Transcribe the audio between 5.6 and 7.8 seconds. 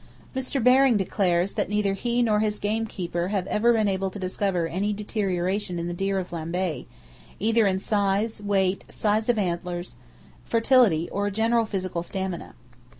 in the deer of Lambay, either in